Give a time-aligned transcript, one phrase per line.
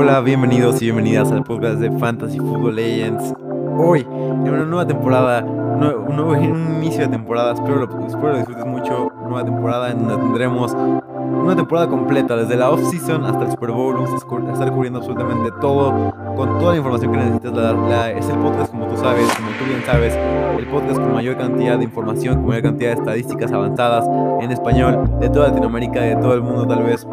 [0.00, 3.34] Hola, bienvenidos y bienvenidas al podcast de Fantasy Football Legends.
[3.76, 8.64] Hoy, en una nueva temporada, un nuevo inicio de temporada, espero lo, espero lo disfrutes
[8.64, 9.10] mucho.
[9.24, 13.96] Nueva temporada en donde tendremos una temporada completa, desde la off-season hasta el Super Bowl.
[13.96, 17.52] Vamos a estar cubriendo absolutamente todo, con toda la información que necesitas.
[17.54, 20.16] La, es el podcast, como tú sabes, como tú bien sabes,
[20.58, 24.08] el podcast con mayor cantidad de información, con mayor cantidad de estadísticas avanzadas
[24.42, 27.04] en español de toda Latinoamérica, de todo el mundo, tal vez.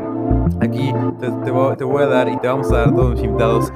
[0.62, 3.72] Aquí te, voy, a dar y te vamos a dar todos los invitados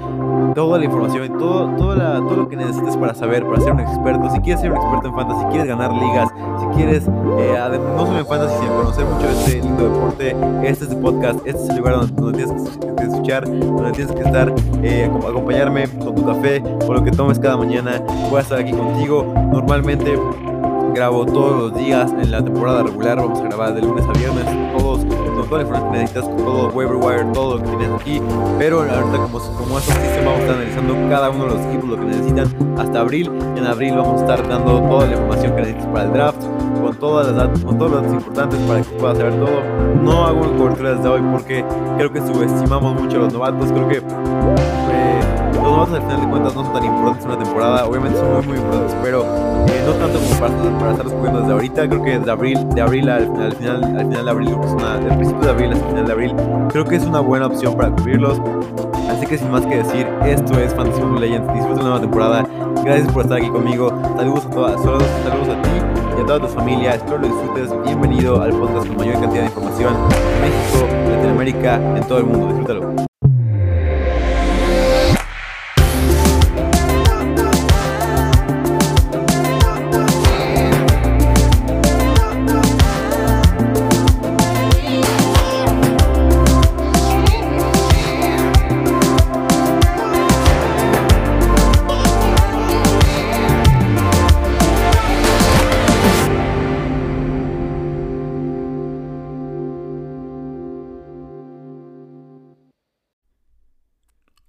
[0.56, 1.96] toda la información todo, todo,
[2.36, 4.30] lo que necesites para saber, para ser un experto.
[4.30, 7.08] Si quieres ser un experto en fantasy, si quieres ganar ligas, si quieres,
[7.40, 11.40] eh, no solo en fantasy, sino conocer mucho este lindo deporte, este es el podcast,
[11.46, 16.16] este es el lugar donde, tienes que escuchar, donde tienes que estar, eh, acompañarme con
[16.16, 18.02] tu café, con lo que tomes cada mañana.
[18.30, 19.34] Voy a estar aquí contigo.
[19.52, 20.18] Normalmente
[21.00, 24.44] grabo todos los días en la temporada regular, vamos a grabar de lunes a viernes,
[24.78, 25.00] todos
[25.50, 28.22] toda la información que necesitas, con todo waiver wire, todo lo que tienes aquí.
[28.58, 31.66] Pero ahorita como, como es un sistema, vamos a estar analizando cada uno de los
[31.68, 33.32] equipos, lo que necesitan hasta abril.
[33.56, 36.44] En abril vamos a estar dando toda la información que necesitas para el draft,
[36.82, 39.62] con todas las datos, con todos los datos importantes para que puedas saber todo.
[40.04, 41.66] No hago una cobertura desde hoy porque
[41.98, 43.98] creo que subestimamos mucho a los novatos, creo que...
[43.98, 45.19] Eh,
[45.70, 48.34] los novatos al final de cuentas no son tan importantes en una temporada, obviamente son
[48.34, 52.04] muy muy importantes, pero eh, no tanto como para, para estarlos cubriendo desde ahorita, creo
[52.04, 55.42] que de abril, de abril al, final, al final de abril, es una, del principio
[55.42, 56.36] de abril hasta el final de abril,
[56.70, 58.42] creo que es una buena opción para cubrirlos.
[59.10, 62.48] Así que sin más que decir, esto es Fantasy Football Legends, disfruta una nueva temporada,
[62.84, 65.70] gracias por estar aquí conmigo, saludos a todas, saludos, saludos a ti
[66.18, 69.48] y a toda tu familia, espero lo disfrutes, bienvenido al podcast con mayor cantidad de
[69.48, 73.09] información en México, Latinoamérica, en todo el mundo, disfrútalo.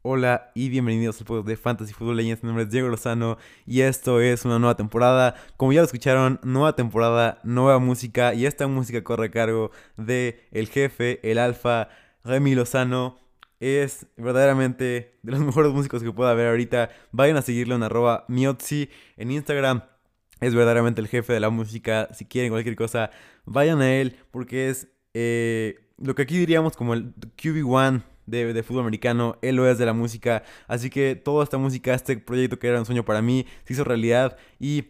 [0.02, 2.42] Hola y bienvenidos al podcast de Fantasy Football Legends.
[2.42, 5.34] Mi nombre es Diego Lozano y esto es una nueva temporada.
[5.58, 10.48] Como ya lo escucharon, nueva temporada, nueva música y esta música corre a cargo de
[10.52, 11.90] el jefe, el alfa,
[12.24, 13.18] Remy Lozano.
[13.60, 16.88] Es verdaderamente de los mejores músicos que pueda haber ahorita.
[17.12, 18.88] Vayan a seguirlo en arroba miotzi
[19.18, 19.82] en Instagram.
[20.40, 22.08] Es verdaderamente el jefe de la música.
[22.14, 23.10] Si quieren cualquier cosa,
[23.44, 28.82] vayan a él porque es eh, lo que aquí diríamos como el QB1 de, fútbol
[28.82, 32.68] americano, él lo es de la música, así que toda esta música, este proyecto que
[32.68, 34.84] era un sueño para mí, se hizo realidad y...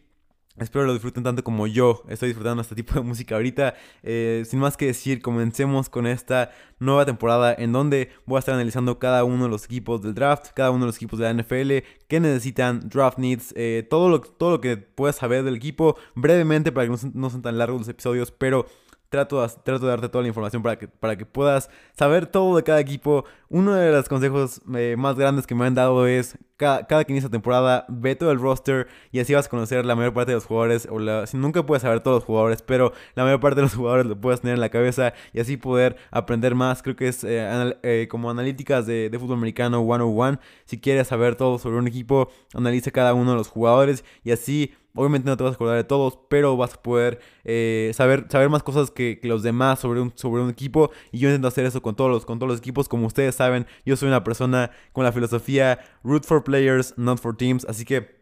[0.58, 3.74] Espero lo disfruten tanto como yo estoy disfrutando este tipo de música ahorita.
[4.02, 8.54] Eh, sin más que decir, comencemos con esta nueva temporada en donde voy a estar
[8.56, 11.42] analizando cada uno de los equipos del draft, cada uno de los equipos de la
[11.42, 15.96] NFL, qué necesitan, draft needs, eh, todo, lo, todo lo que puedas saber del equipo
[16.14, 18.66] brevemente para que no, no sean tan largos los episodios, pero
[19.10, 22.62] Trato, trato de darte toda la información para que, para que puedas saber todo de
[22.62, 23.24] cada equipo.
[23.48, 27.12] Uno de los consejos eh, más grandes que me han dado es cada, cada que
[27.12, 30.36] inicia temporada, ve todo el roster y así vas a conocer la mayor parte de
[30.36, 30.86] los jugadores.
[30.88, 33.74] O la, si nunca puedes saber todos los jugadores, pero la mayor parte de los
[33.76, 36.80] jugadores lo puedes tener en la cabeza y así poder aprender más.
[36.80, 40.38] Creo que es eh, eh, como analíticas de, de fútbol americano 101.
[40.66, 44.72] Si quieres saber todo sobre un equipo, analiza cada uno de los jugadores y así
[44.94, 48.48] Obviamente no te vas a acordar de todos, pero vas a poder eh, saber, saber
[48.48, 50.90] más cosas que, los demás sobre un, sobre un equipo.
[51.12, 52.88] Y yo intento hacer eso con todos, los, con todos los equipos.
[52.88, 57.36] Como ustedes saben, yo soy una persona con la filosofía root for players, not for
[57.36, 57.64] teams.
[57.66, 58.20] Así que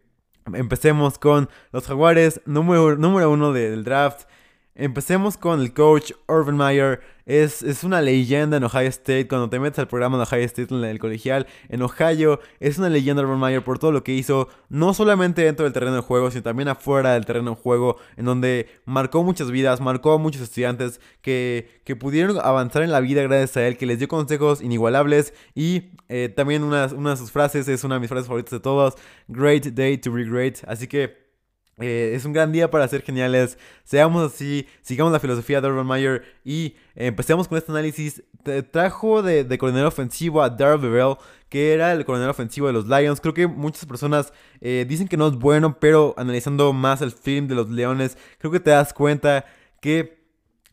[0.54, 4.28] empecemos con los jaguares, número, número uno del draft.
[4.80, 7.00] Empecemos con el coach Urban Meyer.
[7.26, 9.26] Es, es, una leyenda en Ohio State.
[9.26, 12.88] Cuando te metes al programa de Ohio State en el colegial, en Ohio, es una
[12.88, 16.30] leyenda Urban Meyer por todo lo que hizo, no solamente dentro del terreno de juego,
[16.30, 20.42] sino también afuera del terreno de juego, en donde marcó muchas vidas, marcó a muchos
[20.42, 24.62] estudiantes que, que pudieron avanzar en la vida gracias a él, que les dio consejos
[24.62, 25.34] inigualables.
[25.56, 28.60] Y eh, también una, una de sus frases es una de mis frases favoritas de
[28.60, 28.94] todos:
[29.26, 30.58] Great day to be great.
[30.68, 31.27] Así que.
[31.80, 33.58] Eh, es un gran día para ser geniales.
[33.84, 38.22] Seamos así, sigamos la filosofía de Urban Meyer y empecemos con este análisis.
[38.70, 41.16] trajo de, coronel ofensivo a Darrell Bevell,
[41.48, 43.20] que era el coronel ofensivo de los Lions.
[43.20, 47.48] Creo que muchas personas eh, dicen que no es bueno, pero analizando más el film
[47.48, 49.44] de los Leones, creo que te das cuenta
[49.80, 50.17] que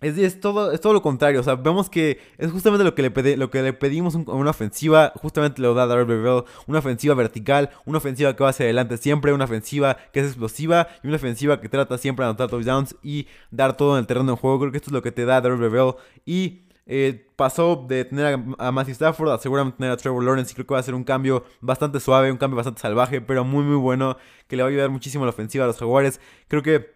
[0.02, 3.38] es, todo, es todo lo contrario, o sea, vemos que es justamente lo que le,
[3.38, 7.70] lo que le pedimos a una ofensiva, justamente lo da Darrell Bevell, una ofensiva vertical,
[7.86, 11.62] una ofensiva que va hacia adelante siempre, una ofensiva que es explosiva y una ofensiva
[11.62, 14.72] que trata siempre de anotar touchdowns y dar todo en el terreno de juego, creo
[14.72, 15.96] que esto es lo que te da Darrell Bevell
[16.26, 20.52] y eh, pasó de tener a, Matthew Stafford a seguramente tener a Trevor Lawrence.
[20.52, 23.44] Y creo que va a ser un cambio bastante suave, un cambio bastante salvaje, pero
[23.44, 24.18] muy, muy bueno.
[24.48, 26.20] Que le va a ayudar muchísimo a la ofensiva a los Jaguares.
[26.48, 26.95] Creo que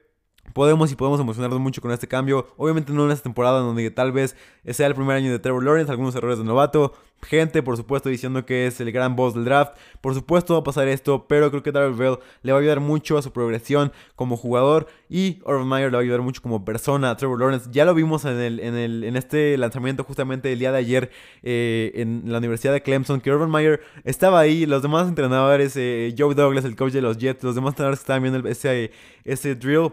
[0.53, 2.47] podemos y podemos emocionarnos mucho con este cambio.
[2.57, 4.35] Obviamente no en esta temporada donde tal vez
[4.67, 8.45] sea el primer año de Trevor Lawrence, algunos errores de novato, gente por supuesto diciendo
[8.45, 9.73] que es el gran boss del draft.
[10.01, 12.79] Por supuesto va a pasar esto, pero creo que Darrell Bell le va a ayudar
[12.79, 16.63] mucho a su progresión como jugador y Urban Meyer le va a ayudar mucho como
[16.63, 17.69] persona Trevor Lawrence.
[17.71, 21.11] Ya lo vimos en, el, en, el, en este lanzamiento justamente el día de ayer
[21.43, 26.13] eh, en la Universidad de Clemson, que Urban Meyer estaba ahí, los demás entrenadores, eh,
[26.17, 28.91] Joe Douglas, el coach de los Jets, los demás entrenadores estaban viendo ese,
[29.25, 29.91] ese drill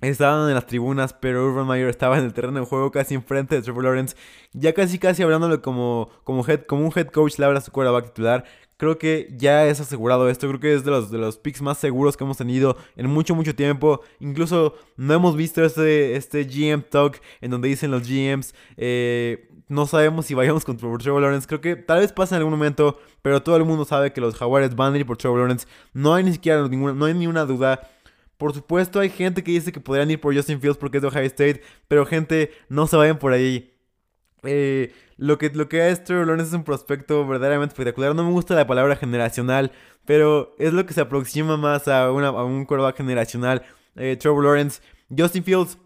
[0.00, 3.54] Estaban en las tribunas, pero Urban Meyer estaba en el terreno de juego casi enfrente
[3.54, 4.16] de Trevor Lawrence.
[4.52, 7.72] Ya casi casi hablándole como, como, head, como un head coach le habla a su
[7.72, 8.44] quarterback titular.
[8.76, 10.48] Creo que ya es asegurado esto.
[10.48, 13.34] Creo que es de los, de los picks más seguros que hemos tenido en mucho,
[13.34, 14.00] mucho tiempo.
[14.18, 18.54] Incluso no hemos visto este, este GM talk en donde dicen los GMs.
[18.76, 21.46] Eh, no sabemos si vayamos con Trevor Lawrence.
[21.46, 22.98] Creo que tal vez pase en algún momento.
[23.22, 25.66] Pero todo el mundo sabe que los Jaguares van a ir por Trevor Lawrence.
[25.92, 27.88] No hay ni siquiera ninguna, no hay ni una duda.
[28.36, 31.08] Por supuesto, hay gente que dice que podrían ir por Justin Fields porque es de
[31.08, 33.72] Ohio State, pero gente, no se vayan por ahí.
[34.42, 38.14] Eh, lo, que, lo que es Trevor Lawrence es un prospecto verdaderamente espectacular.
[38.14, 39.72] No me gusta la palabra generacional,
[40.04, 43.62] pero es lo que se aproxima más a, una, a un quarterback generacional.
[43.96, 44.82] Eh, Trevor Lawrence,
[45.16, 45.78] Justin Fields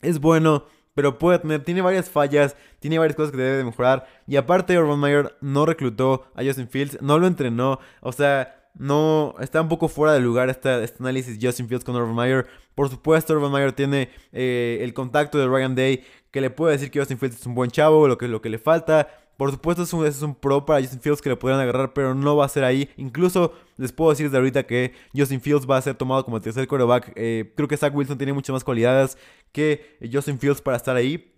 [0.00, 4.06] es bueno, pero puede tener, tiene varias fallas, tiene varias cosas que debe de mejorar.
[4.26, 7.80] Y aparte, Urban Meyer no reclutó a Justin Fields, no lo entrenó.
[8.00, 11.96] O sea, no está un poco fuera de lugar este, este análisis Justin Fields con
[11.96, 12.46] Urban Meyer.
[12.74, 16.90] Por supuesto, Urban Meyer tiene eh, el contacto de Ryan Day que le puede decir
[16.90, 19.08] que Justin Fields es un buen chavo, lo que, lo que le falta.
[19.36, 22.14] Por supuesto, es un, es un pro para Justin Fields que le podrían agarrar, pero
[22.14, 22.90] no va a ser ahí.
[22.96, 26.42] Incluso les puedo decir desde ahorita que Justin Fields va a ser tomado como el
[26.42, 27.12] tercer quarterback.
[27.16, 29.16] Eh, creo que Zach Wilson tiene muchas más cualidades
[29.50, 31.32] que Justin Fields para estar ahí.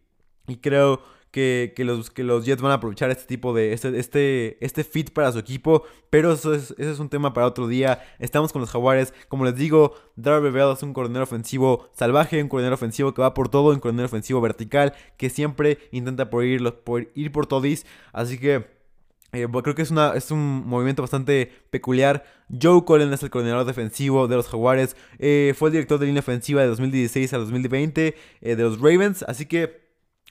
[0.48, 1.00] Y creo
[1.32, 5.10] que, los, que los Jets van a aprovechar este tipo de, este, este, este fit
[5.10, 8.04] para su equipo, pero eso es, es un tema para otro día.
[8.18, 12.48] Estamos con los Jaguares, como les digo, Darby Bell es un coordinador ofensivo salvaje, un
[12.48, 16.62] coordinador ofensivo que va por todo, un coordinador ofensivo vertical, que siempre intenta por ir
[16.84, 18.82] por, ir todis, así que...
[19.34, 22.22] Eh, creo que es, una, es un movimiento bastante peculiar.
[22.50, 24.94] Joe Cullen es el coordinador defensivo de los Jaguares.
[25.18, 29.24] Eh, fue el director de línea ofensiva de 2016 a 2020 eh, de los Ravens.
[29.26, 29.82] Así que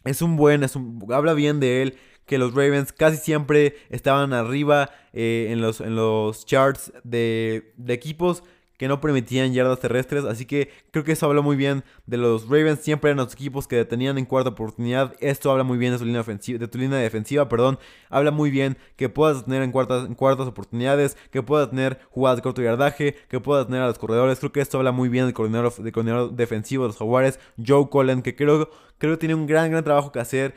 [0.05, 4.33] es un buen, es un, habla bien de él, que los Ravens casi siempre estaban
[4.33, 8.43] arriba eh, en, los, en los charts de, de equipos
[8.81, 10.25] que no permitían yardas terrestres.
[10.25, 12.79] Así que creo que eso habla muy bien de los Ravens.
[12.79, 15.13] Siempre eran los equipos que detenían en cuarta oportunidad.
[15.19, 17.47] Esto habla muy bien de tu línea, tu línea defensiva.
[17.47, 17.77] Perdón.
[18.09, 21.15] Habla muy bien que puedas tener en cuartas, oportunidades.
[21.29, 23.17] Que puedas tener jugadas de corto yardaje.
[23.29, 24.39] Que puedas tener a los corredores.
[24.39, 27.39] Creo que esto habla muy bien del coordinador, coordinador defensivo de los Jaguares.
[27.63, 28.23] Joe Cullen.
[28.23, 28.67] Que creo,
[28.97, 30.55] creo que tiene un gran, gran trabajo que hacer.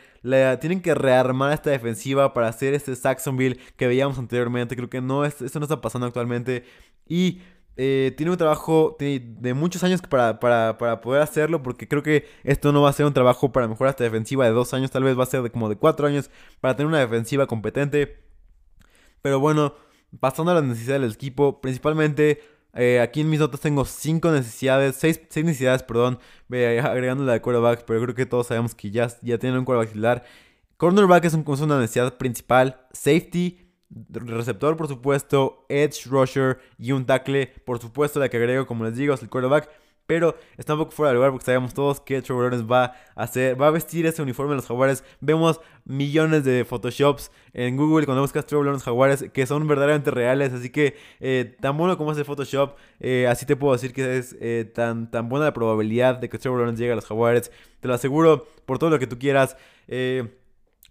[0.62, 4.76] tienen que rearmar esta defensiva para hacer este Saxonville que veíamos anteriormente.
[4.76, 6.64] Creo que no, esto no está pasando actualmente.
[7.06, 7.42] Y
[7.76, 12.72] eh, tiene un trabajo de muchos años para, para, poder hacerlo, porque creo que esto
[12.72, 15.18] no va a ser un trabajo para mejorar esta defensiva de dos años, tal vez
[15.18, 16.30] va a ser de como de cuatro años
[16.60, 18.22] para tener una defensiva competente.
[19.22, 19.74] Pero bueno,
[20.20, 22.42] pasando a las necesidades del equipo, principalmente
[22.74, 26.18] eh, aquí en mis notas tengo cinco necesidades, seis, necesidades, perdón,
[26.50, 29.88] agregando la de quarterback, pero creo que todos sabemos que ya, ya tienen un quarterback
[29.88, 30.24] titular.
[30.76, 33.63] Cornerback es, un, es una necesidad principal, safety
[34.10, 38.96] receptor, por supuesto, edge rusher y un tackle, por supuesto, la que agrego, como les
[38.96, 39.68] digo, es el quarterback.
[40.06, 43.22] Pero está un poco fuera de lugar porque sabemos todos que Trevor Lawrence va a
[43.22, 45.02] hacer, va a vestir ese uniforme de los jaguares.
[45.20, 50.52] Vemos millones de photoshops en Google cuando buscas Trevor Lawrence jaguares que son verdaderamente reales.
[50.52, 54.18] Así que eh, tan bueno como es el Photoshop, eh, así te puedo decir que
[54.18, 57.50] es eh, tan, tan buena la probabilidad de que Trevor Lawrence llegue a los jaguares.
[57.80, 59.56] Te lo aseguro por todo lo que tú quieras.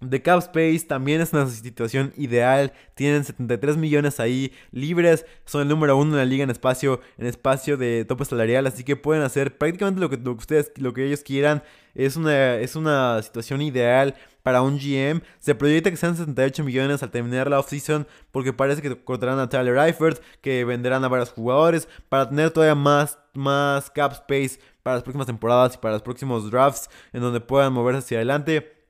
[0.09, 2.73] The Cap Space también es una situación ideal.
[2.95, 5.25] Tienen 73 millones ahí libres.
[5.45, 8.67] Son el número uno en la liga en espacio, en espacio de tope salarial.
[8.67, 11.63] Así que pueden hacer prácticamente lo que, ustedes, lo que ellos quieran.
[11.95, 15.21] Es una, es una situación ideal para un GM.
[15.39, 18.07] Se proyecta que sean 78 millones al terminar la offseason.
[18.31, 20.21] Porque parece que cortarán a Tyler Eifert.
[20.41, 21.87] Que venderán a varios jugadores.
[22.09, 26.49] Para tener todavía más, más cap space para las próximas temporadas y para los próximos
[26.49, 26.89] drafts.
[27.13, 28.82] En donde puedan moverse hacia adelante.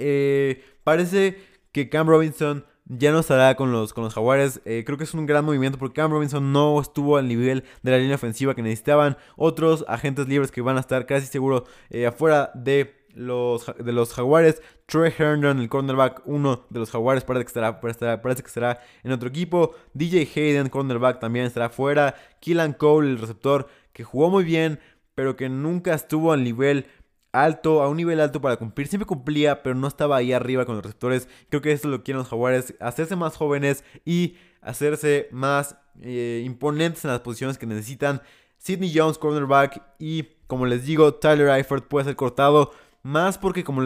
[0.00, 1.38] Eh, parece
[1.72, 4.60] que Cam Robinson ya no estará con los, con los Jaguares.
[4.64, 7.90] Eh, creo que es un gran movimiento porque Cam Robinson no estuvo al nivel de
[7.92, 9.16] la línea ofensiva que necesitaban.
[9.36, 14.12] Otros agentes libres que van a estar casi seguro eh, afuera de los, de los
[14.12, 14.60] Jaguares.
[14.86, 19.12] Troy Herndon, el cornerback, uno de los Jaguares, parece que, estará, parece que estará en
[19.12, 19.74] otro equipo.
[19.94, 22.16] DJ Hayden, cornerback, también estará fuera.
[22.40, 24.80] Killan Cole, el receptor, que jugó muy bien,
[25.14, 26.86] pero que nunca estuvo al nivel
[27.32, 28.88] alto, a un nivel alto para cumplir.
[28.88, 31.28] Siempre cumplía, pero no estaba ahí arriba con los receptores.
[31.48, 35.76] Creo que esto es lo que quieren los Jaguares, hacerse más jóvenes y hacerse más
[36.02, 38.22] eh, imponentes en las posiciones que necesitan.
[38.58, 42.72] Sidney Jones, cornerback, y como les digo, Tyler Eifert puede ser cortado.
[43.02, 43.82] Más porque como,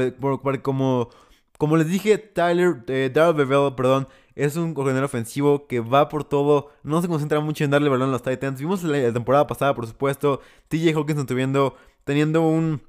[0.63, 1.11] como,
[1.59, 6.71] como les dije, Tyler, eh, Bevel, perdón, es un coordinador ofensivo que va por todo.
[6.83, 8.59] No se concentra mucho en darle balón a los Titans.
[8.59, 12.83] Vimos la, temporada pasada, por supuesto, TJ Hawkinson teniendo, teniendo un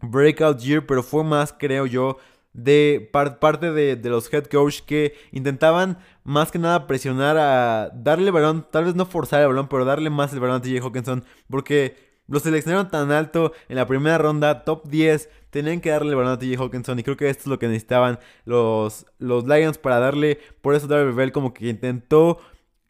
[0.00, 2.18] breakout year, pero fue más, creo yo,
[2.52, 8.30] de parte de, de, los head coach que intentaban más que nada presionar a darle
[8.30, 11.24] balón, tal vez no forzar el balón, pero darle más el balón a TJ Hawkinson,
[11.50, 11.96] porque
[12.28, 16.32] lo seleccionaron tan alto en la primera ronda, top 10, tenían que darle el balón
[16.32, 19.98] a TJ Hawkinson y creo que esto es lo que necesitaban los, los Lions para
[19.98, 22.38] darle, por eso Darrell Bell como que intentó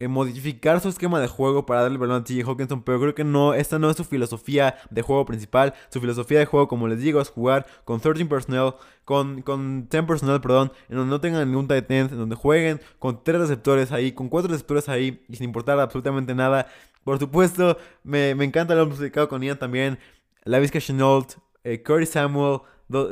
[0.04, 3.14] eh, modificar su esquema de juego para darle el balón a TJ Hawkinson, pero creo
[3.14, 5.72] que no, esta no es su filosofía de juego principal.
[5.88, 8.74] Su filosofía de juego, como les digo, es jugar con 13 personnel,
[9.06, 12.80] con, con 10 personnel, perdón, en donde no tengan ningún tight end, en donde jueguen
[12.98, 16.66] con 3 receptores ahí, con 4 receptores ahí, y sin importar absolutamente nada.
[17.02, 19.98] Por supuesto, me, me encanta lo musicado con Ian también.
[20.44, 22.60] Lavisca Chenault, eh, Corey Samuel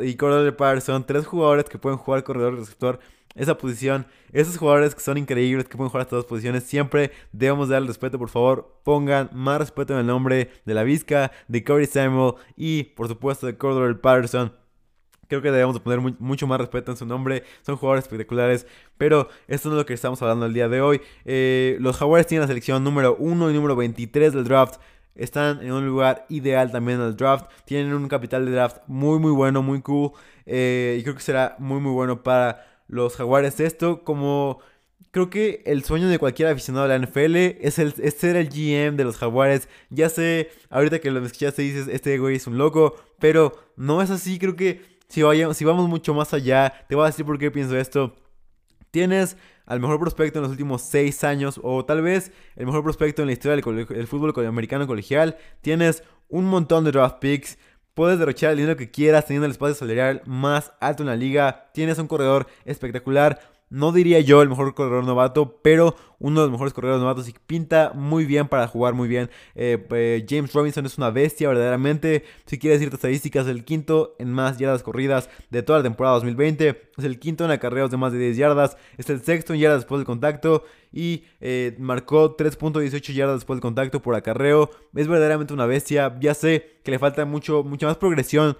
[0.02, 3.00] y Cordell Patterson, tres jugadores que pueden jugar corredor receptor
[3.34, 4.06] esa posición.
[4.32, 8.18] Esos jugadores que son increíbles, que pueden jugar estas dos posiciones, siempre debemos darle respeto,
[8.18, 8.80] por favor.
[8.84, 13.46] Pongan más respeto en el nombre de la Vizca, de Corey Samuel y, por supuesto,
[13.46, 14.52] de Cordell Patterson.
[15.28, 17.44] Creo que debemos poner mucho más respeto en su nombre.
[17.62, 18.66] Son jugadores espectaculares.
[18.98, 21.00] Pero esto no es lo que estamos hablando el día de hoy.
[21.24, 24.78] Eh, los Jaguars tienen la selección número 1 y número 23 del draft.
[25.14, 27.46] Están en un lugar ideal también el draft.
[27.64, 30.12] Tienen un capital de draft muy, muy bueno, muy cool.
[30.44, 33.58] Eh, y creo que será muy, muy bueno para los Jaguares.
[33.58, 34.60] Esto como
[35.10, 38.96] creo que el sueño de cualquier aficionado de la NFL es, el, ser el GM
[38.96, 39.68] de los Jaguares.
[39.88, 44.10] Ya sé, ahorita que lo escuchaste dices, este güey es un loco, pero no es
[44.10, 44.38] así.
[44.38, 47.50] Creo que si, vayamos, si vamos mucho más allá, te voy a decir por qué
[47.50, 48.14] pienso esto.
[48.90, 53.22] Tienes al mejor prospecto en los últimos 6 años, o tal vez el mejor prospecto
[53.22, 55.38] en la historia del fútbol americano colegial.
[55.62, 57.56] Tienes un montón de draft picks.
[57.94, 61.70] Puedes derrochar el dinero que quieras teniendo el espacio salarial más alto en la liga.
[61.74, 66.52] Tienes un corredor espectacular no diría yo el mejor corredor novato, pero uno de los
[66.52, 69.30] mejores corredores novatos y pinta muy bien para jugar muy bien.
[69.54, 72.22] Eh, eh, James Robinson es una bestia verdaderamente.
[72.44, 76.82] Si quieres decirte estadísticas, el quinto en más yardas corridas de toda la temporada 2020.
[76.98, 78.76] Es el quinto en acarreos de más de 10 yardas.
[78.98, 80.64] Es el sexto en yardas después del contacto.
[80.92, 84.68] Y eh, marcó 3.18 yardas después del contacto por acarreo.
[84.94, 86.18] Es verdaderamente una bestia.
[86.20, 88.58] Ya sé que le falta mucho, mucha más progresión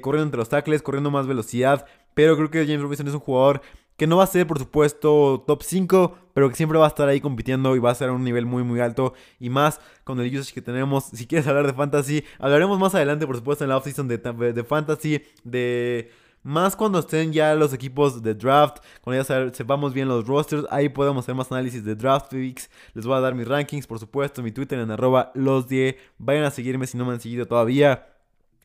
[0.00, 1.84] corriendo entre los tackles, corriendo más velocidad.
[2.14, 3.60] Pero creo que James Robinson es un jugador
[3.96, 7.08] que no va a ser por supuesto top 5, pero que siempre va a estar
[7.08, 10.20] ahí compitiendo y va a ser a un nivel muy muy alto y más con
[10.20, 11.04] el usage que tenemos.
[11.04, 15.22] Si quieres hablar de fantasy, hablaremos más adelante por supuesto en la offseason de, fantasy,
[15.44, 16.10] de...
[16.42, 20.90] Más cuando estén ya los equipos de draft, cuando ya sepamos bien los rosters, ahí
[20.90, 22.68] podemos hacer más análisis de draft picks.
[22.92, 25.96] Les voy a dar mis rankings, por supuesto, mi Twitter en arroba los 10.
[26.18, 28.08] Vayan a seguirme si no me han seguido todavía.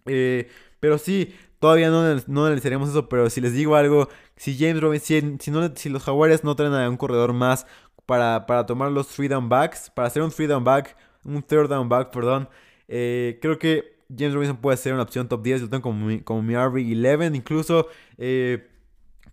[0.06, 4.08] Eh, pero sí, Todavía no, no analizaremos eso, pero si les digo algo,
[4.38, 7.66] si James Robinson, si, no, si los Jaguares no traen a un corredor más
[8.06, 10.96] para, para tomar los three down backs, para hacer un three down back,
[11.26, 12.48] un third down back, perdón,
[12.88, 16.22] eh, creo que James Robinson puede ser una opción top 10, yo tengo como mi,
[16.22, 17.88] como mi RB11 incluso.
[18.18, 18.66] Eh,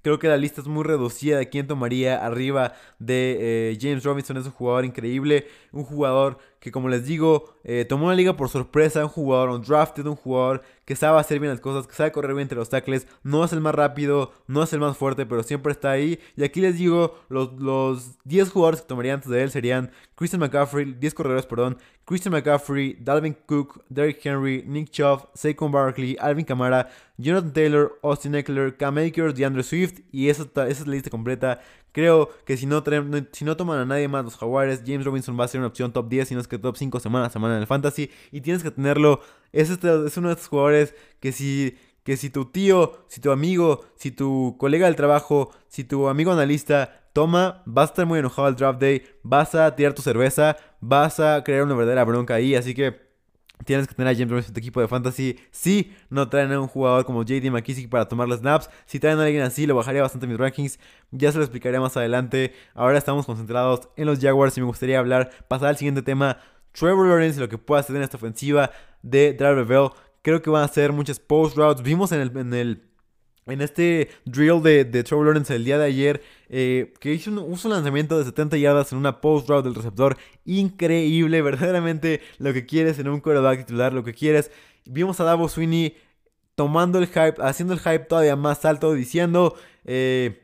[0.07, 4.37] Creo que la lista es muy reducida de quién tomaría arriba de eh, James Robinson.
[4.37, 8.49] Es un jugador increíble, un jugador que como les digo, eh, tomó la liga por
[8.49, 12.13] sorpresa, un jugador un drafted, un jugador que sabe hacer bien las cosas, que sabe
[12.13, 15.27] correr bien entre los tackles, no es el más rápido, no es el más fuerte,
[15.27, 16.21] pero siempre está ahí.
[16.37, 20.41] Y aquí les digo, los, los 10 jugadores que tomaría antes de él serían Christian
[20.41, 26.45] McCaffrey, 10 corredores, perdón, Christian McCaffrey, Dalvin Cook, Derrick Henry, Nick Chubb, Saquon Barkley, Alvin
[26.45, 31.11] Kamara, Jonathan Taylor, Austin Eckler, Cam Akers, DeAndre Swift, y esa, esa es la lista
[31.11, 31.61] completa.
[31.97, 32.85] Creo que si no,
[33.33, 35.95] si no toman a nadie más los Jaguares, James Robinson va a ser una opción
[35.95, 38.11] top 10, si no es que top 5 semana a semana en el fantasy.
[38.31, 39.23] Y tienes que tenerlo.
[39.51, 43.31] Es, este, es uno de estos jugadores que si, que si tu tío, si tu
[43.31, 48.19] amigo, si tu colega del trabajo, si tu amigo analista toma, vas a estar muy
[48.19, 52.35] enojado al draft day, vas a tirar tu cerveza, vas a crear una verdadera bronca
[52.35, 52.57] ahí.
[52.57, 53.06] Así que
[53.65, 55.39] Tienes que tener a James Robinson en tu equipo de fantasy.
[55.51, 58.71] Si no traen a un jugador como JD McKissick para tomar las snaps.
[58.85, 60.79] Si traen a alguien así, lo bajaría bastante mis rankings.
[61.11, 62.53] Ya se lo explicaré más adelante.
[62.75, 66.39] Ahora estamos concentrados en los Jaguars y me gustaría hablar, pasar al siguiente tema.
[66.73, 68.71] Trevor Lawrence y lo que puede hacer en esta ofensiva
[69.03, 69.89] de Darrell Bell.
[70.23, 71.83] Creo que van a ser muchas post routes.
[71.83, 72.83] Vimos en el, en el
[73.47, 77.71] en este drill de, de Trevor Lawrence el día de ayer, eh, que hizo un,
[77.71, 80.17] lanzamiento de 70 yardas en una post route del receptor.
[80.45, 84.51] Increíble, verdaderamente lo que quieres en un quarterback titular, lo que quieres.
[84.85, 85.97] Vimos a Davo Sweeney
[86.55, 90.43] tomando el hype, haciendo el hype todavía más alto, diciendo, eh,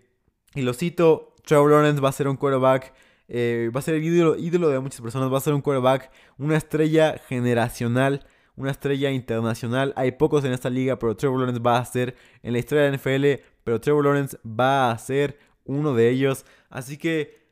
[0.54, 2.92] y lo cito, Trevor Lawrence va a ser un quarterback,
[3.28, 6.10] eh, va a ser el ídolo, ídolo de muchas personas, va a ser un quarterback,
[6.36, 9.94] una estrella generacional, una estrella internacional.
[9.96, 12.90] Hay pocos en esta liga, pero Trevor Lawrence va a ser en la historia de
[12.90, 16.44] la NFL, pero Trevor Lawrence va a ser uno de ellos.
[16.70, 17.42] Así que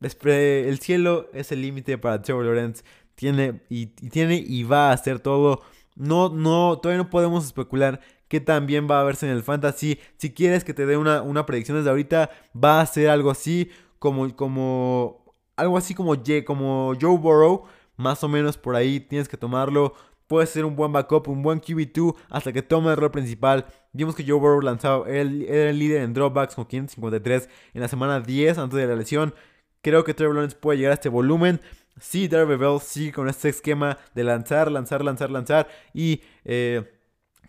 [0.00, 2.84] el cielo es el límite para Trevor Lawrence.
[3.14, 5.62] Tiene y, tiene y va a hacer todo.
[5.94, 9.98] No, no, todavía no podemos especular qué tan bien va a verse en el fantasy.
[10.16, 13.70] Si quieres que te dé una, una predicción desde ahorita, va a ser algo así
[13.98, 16.16] como, como, algo así como,
[16.46, 17.64] como Joe Burrow.
[17.96, 19.94] Más o menos por ahí tienes que tomarlo
[20.32, 23.66] puede ser un buen backup, un buen QB2 hasta que tome el rol principal.
[23.92, 28.18] Vimos que Joe Burrow lanzaba, era el líder en dropbacks con 553 en la semana
[28.18, 29.34] 10 antes de la lesión.
[29.82, 31.60] Creo que Trevor Lawrence puede llegar a este volumen.
[32.00, 35.68] Sí, Darby Bell sí con este esquema de lanzar, lanzar, lanzar, lanzar.
[35.92, 36.90] Y eh,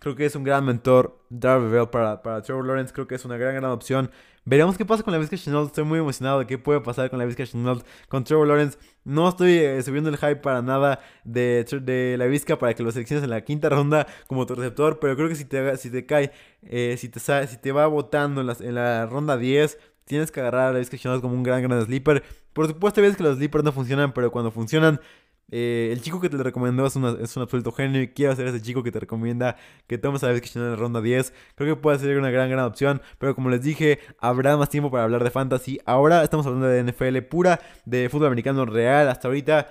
[0.04, 2.92] creo que es un gran mentor Darby Bell para, para Trevor Lawrence.
[2.92, 4.10] Creo que es una gran, gran opción.
[4.44, 5.68] Veremos qué pasa con la Vizca Chenault.
[5.68, 7.86] Estoy muy emocionado de qué puede pasar con la Vizca Chenault.
[8.10, 8.76] Con Trevor Lawrence.
[9.04, 12.92] No estoy eh, subiendo el hype para nada de, de la Vizca para que lo
[12.92, 14.98] selecciones en la quinta ronda como tu receptor.
[15.00, 16.32] Pero creo que si te, si te cae,
[16.64, 20.40] eh, si, te, si te va votando en la, en la ronda 10, tienes que
[20.40, 22.22] agarrar a la Vizca Chenault como un gran, gran sleeper.
[22.52, 25.00] Por supuesto, veces que los sleepers no funcionan, pero cuando funcionan
[25.50, 27.04] eh, el chico que te recomendó es, un
[27.42, 30.76] absoluto genio quiero ser ese chico que te recomienda que tomes a la en la
[30.76, 31.32] ronda 10.
[31.54, 33.02] Creo que puede ser una gran, gran opción.
[33.18, 35.80] Pero como les dije, habrá más tiempo para hablar de fantasy.
[35.84, 39.08] Ahora estamos hablando de NFL pura, de fútbol americano real.
[39.08, 39.68] Hasta ahorita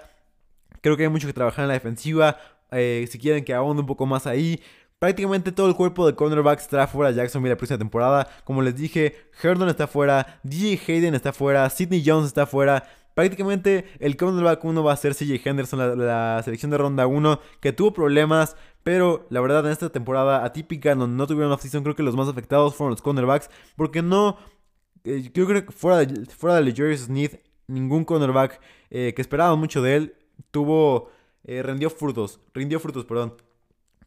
[0.82, 2.38] creo que hay mucho que trabajar en la defensiva.
[2.72, 4.62] Eh, si quieren que ahonde un poco más ahí.
[5.00, 8.26] Prácticamente todo el cuerpo de cornerbacks estará fuera de Jacksonville la próxima temporada.
[8.46, 12.86] Como les dije, Herndon está fuera, DJ Hayden está fuera, Sidney Jones está fuera.
[13.14, 17.72] Prácticamente el cornerback 1 va a ser CJ Henderson, la, selección de ronda 1, que
[17.72, 22.04] tuvo problemas, pero la verdad en esta temporada atípica, donde no tuvieron off-season, creo que
[22.04, 24.38] los más afectados fueron los cornerbacks, porque no,
[25.04, 27.36] eh, yo creo que fuera de, fuera de Smith,
[27.68, 30.16] ningún cornerback eh, que esperaba mucho de él,
[30.50, 31.12] tuvo,
[31.44, 33.36] eh, rindió frutos, rindió frutos, perdón.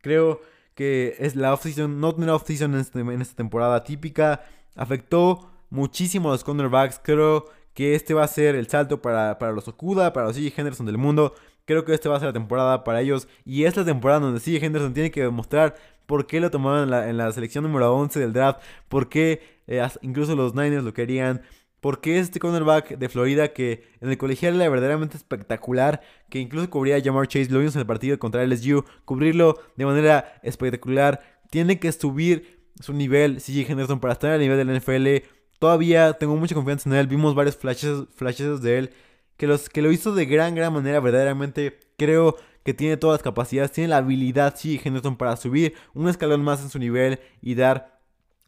[0.03, 0.41] Creo
[0.75, 6.33] que es la off-season, no tener off-season en, este, esta temporada típica, afectó muchísimo a
[6.33, 10.35] los cornerbacks, creo que este va a ser el salto para, los Okuda, para los
[10.35, 11.35] CJ Henderson del mundo.
[11.67, 13.29] Creo que este va a ser la temporada para ellos.
[13.45, 17.17] Y es la temporada donde CJ Henderson tiene que demostrar por qué lo tomaron en
[17.19, 18.61] la, selección número 11 del draft.
[18.89, 21.43] Por qué eh, incluso los Niners lo querían.
[21.81, 26.01] por qué este cornerback de Florida que en el colegial era verdaderamente espectacular.
[26.31, 27.51] Que incluso cubría a Jamar Chase.
[27.51, 28.87] Lo en el partido contra LSU.
[29.05, 31.21] Cubrirlo de manera espectacular.
[31.51, 36.37] Tiene que subir su nivel CJ Henderson para estar al nivel del NFL todavía tengo
[36.37, 37.07] mucha confianza en él.
[37.07, 38.91] Vimos varios flashes, flashes de él
[39.37, 41.01] que, los, que lo hizo de gran, gran manera.
[41.01, 46.09] Verdaderamente creo que tiene todas las capacidades, tiene la habilidad, sí, Henderson, para subir un
[46.09, 48.01] escalón más en su nivel y dar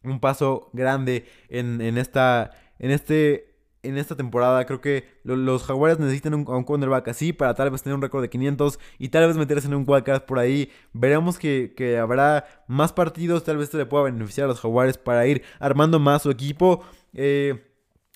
[0.02, 3.48] un paso grande en, en esta, en este
[3.82, 4.64] en esta temporada.
[4.66, 8.22] Creo que los Jaguares necesitan un, un cornerback así para tal vez tener un récord
[8.22, 10.70] de 500 y tal vez meterse en un wildcard por ahí.
[10.92, 15.26] Veremos que, habrá más partidos, tal vez esto le pueda beneficiar a los Jaguares para
[15.26, 16.82] ir armando más su equipo.
[17.14, 17.64] Eh,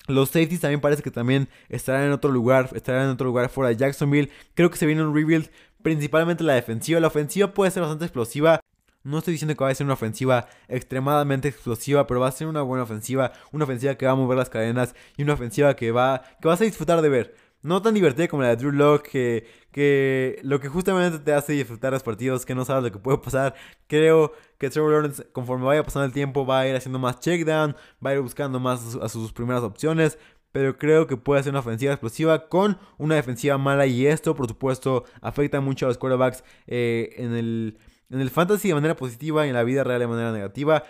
[0.07, 3.69] los safeties también parece que también estarán en otro lugar, estarán en otro lugar fuera
[3.69, 4.29] de Jacksonville.
[4.53, 5.49] Creo que se viene un rebuild,
[5.81, 6.99] principalmente la defensiva.
[6.99, 8.59] La ofensiva puede ser bastante explosiva.
[9.03, 12.47] No estoy diciendo que va a ser una ofensiva extremadamente explosiva, pero va a ser
[12.47, 15.91] una buena ofensiva, una ofensiva que va a mover las cadenas y una ofensiva que
[15.91, 17.35] va que vas a disfrutar de ver.
[17.63, 21.53] No tan divertida como la de Drew Locke, que, que lo que justamente te hace
[21.53, 23.55] disfrutar los partidos, que no sabes lo que puede pasar.
[23.87, 27.75] Creo que Trevor Lawrence, conforme vaya pasando el tiempo, va a ir haciendo más checkdown,
[28.05, 30.19] va a ir buscando más a sus primeras opciones.
[30.51, 33.87] Pero creo que puede ser una ofensiva explosiva con una defensiva mala.
[33.87, 37.77] Y esto, por supuesto, afecta mucho a los quarterbacks eh, en el
[38.13, 40.83] en el fantasy de manera positiva y en la vida real de manera negativa.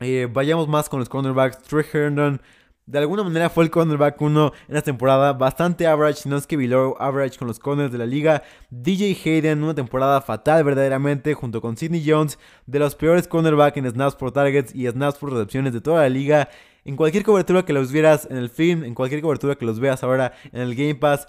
[0.00, 1.62] Eh, vayamos más con los cornerbacks.
[1.62, 2.42] Trey Herndon,
[2.86, 6.56] de alguna manera fue el cornerback 1 en la temporada, bastante average, no es que
[6.56, 8.42] below average con los corners de la liga.
[8.70, 13.90] DJ Hayden, una temporada fatal verdaderamente, junto con Sidney Jones, de los peores cornerbacks en
[13.90, 16.50] snaps por targets y snaps por recepciones de toda la liga.
[16.84, 20.02] En cualquier cobertura que los vieras en el film, en cualquier cobertura que los veas
[20.02, 21.26] ahora en el Game Pass,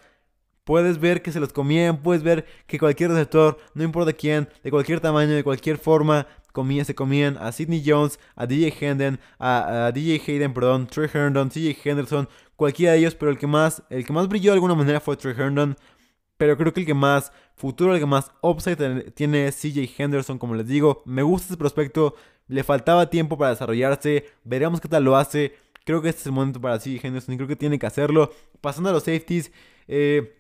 [0.66, 4.72] Puedes ver que se los comían, puedes ver que cualquier receptor, no importa quién, de
[4.72, 9.92] cualquier tamaño, de cualquier forma, comía, se comían a Sidney Jones, a DJ Hayden, a,
[9.94, 14.06] DJ Hayden, perdón, Trey Herndon, CJ Henderson, cualquiera de ellos, pero el que más, el
[14.06, 15.76] que más brilló de alguna manera fue Trey Herndon.
[16.38, 20.40] Pero creo que el que más futuro, el que más upside tiene es CJ Henderson,
[20.40, 21.04] como les digo.
[21.06, 22.16] Me gusta ese prospecto,
[22.48, 25.56] le faltaba tiempo para desarrollarse, veremos qué tal lo hace.
[25.86, 28.32] Creo que este es el momento para CJ Henderson y creo que tiene que hacerlo.
[28.62, 29.52] Pasando a los safeties,
[29.88, 30.36] eh,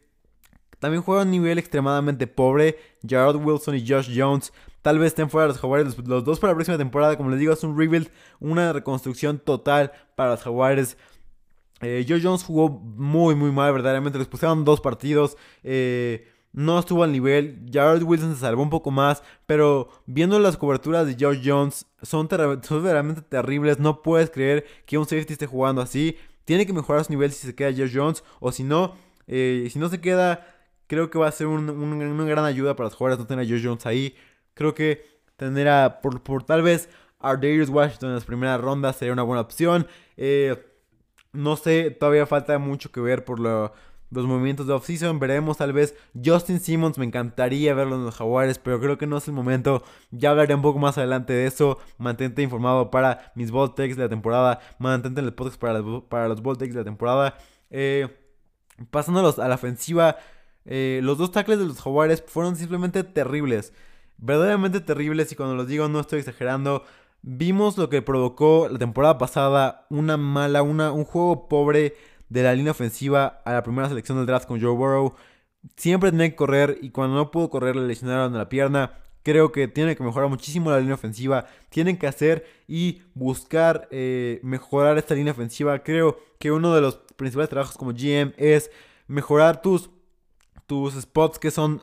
[0.79, 2.77] también juega a un nivel extremadamente pobre.
[3.07, 4.53] Jared Wilson y Josh Jones
[4.85, 5.97] tal vez estén fuera los Jaguares.
[6.05, 9.91] Los, dos para la próxima temporada, como les digo, es un rebuild, una reconstrucción total
[10.15, 10.95] para los Jaguares.
[11.81, 14.19] Eh, Josh Jones jugó muy, muy mal, verdaderamente.
[14.19, 15.37] Les pusieron dos partidos.
[15.63, 17.65] Eh, no estuvo al nivel.
[17.73, 19.23] Jared Wilson se salvó un poco más.
[19.47, 23.79] Pero viendo las coberturas de Josh Jones, son, son verdaderamente terribles.
[23.79, 26.15] No puedes creer que un safety esté jugando así.
[26.43, 28.23] Tiene que mejorar su nivel si se queda Josh Jones.
[28.39, 28.93] O si no,
[29.25, 30.45] eh, si no se queda,
[30.85, 33.65] creo que va a ser una gran ayuda para los jugadores no tener a Josh
[33.65, 34.15] Jones ahí.
[34.55, 36.89] Creo que tener a, por, por tal vez,
[37.19, 39.87] a Darius Washington en las primeras rondas sería una buena opción.
[40.17, 40.55] Eh,
[41.33, 43.71] no sé, todavía falta mucho que ver por los
[44.11, 45.19] movimientos de offseason.
[45.19, 46.97] Veremos tal vez Justin Simmons.
[46.97, 49.83] Me encantaría verlo en los Jaguares, pero creo que no es el momento.
[50.11, 51.79] Ya hablaré un poco más adelante de eso.
[51.97, 54.59] Mantente informado para mis takes de la temporada.
[54.79, 57.37] Mantente en el podcast para, para los takes de la temporada.
[57.69, 58.07] Eh,
[58.91, 60.17] pasándolos a la ofensiva.
[60.65, 63.73] Eh, los dos tackles de los Jaguares fueron simplemente terribles.
[64.17, 66.83] Verdaderamente terribles y cuando los digo no estoy exagerando.
[67.21, 71.95] Vimos lo que provocó la temporada pasada, una mala, una, un juego pobre
[72.29, 75.15] de la línea ofensiva a la primera selección del draft con Joe Burrow.
[75.75, 78.99] Siempre tenía que correr y cuando no pudo correr le lesionaron la pierna.
[79.23, 81.47] Creo que tiene que mejorar muchísimo la línea ofensiva.
[81.69, 85.79] Tienen que hacer y buscar eh, mejorar esta línea ofensiva.
[85.79, 88.69] Creo que uno de los principales trabajos como GM es
[89.07, 89.89] mejorar tus
[90.67, 91.81] tus spots que son,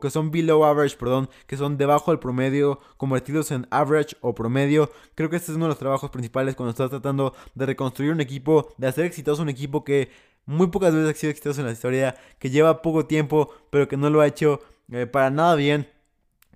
[0.00, 4.90] que son below average, perdón, que son debajo del promedio, convertidos en average o promedio.
[5.14, 8.20] Creo que este es uno de los trabajos principales cuando estás tratando de reconstruir un
[8.20, 10.10] equipo, de hacer exitoso un equipo que
[10.44, 13.96] muy pocas veces ha sido exitoso en la historia, que lleva poco tiempo, pero que
[13.96, 15.88] no lo ha hecho eh, para nada bien.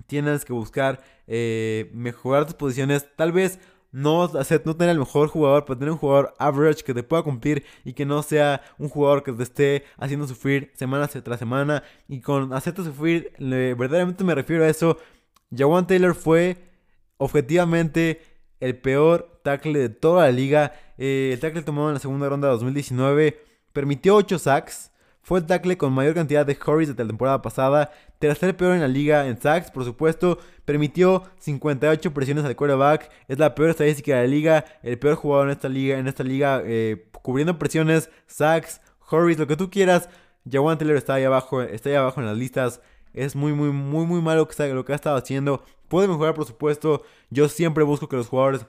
[0.07, 3.59] Tienes que buscar eh, mejorar tus posiciones, tal vez
[3.97, 7.23] no, hacer, no tener el mejor jugador, pero tener un jugador average que te pueda
[7.23, 11.83] cumplir y que no sea un jugador que te esté haciendo sufrir semana tras semana.
[12.07, 14.99] Y con hacerte sufrir, verdaderamente me refiero a eso.
[15.51, 16.59] Jawan Taylor fue
[17.17, 18.21] objetivamente
[18.61, 20.75] el peor tackle de toda la liga.
[20.99, 24.91] Eh, el tackle tomado en la segunda ronda de 2019 permitió 8 sacks.
[25.27, 27.91] Fue el tackle con mayor cantidad de hurries de la temporada pasada.
[28.21, 30.39] Tercer peor en la liga en sacks, por supuesto.
[30.65, 33.11] Permitió 58 presiones al quarterback.
[33.27, 34.65] Es la peor estadística de la liga.
[34.85, 39.49] El peor jugador en esta liga, en esta liga eh, cubriendo presiones, sacks, hurries, lo
[39.49, 40.09] que tú quieras.
[40.49, 42.81] Jawan Taylor está ahí abajo, está ahí abajo en las listas.
[43.13, 45.65] Es muy, muy, muy, muy malo lo que ha estado haciendo.
[45.89, 47.03] Puede mejorar, por supuesto.
[47.31, 48.65] Yo siempre busco que los jugadores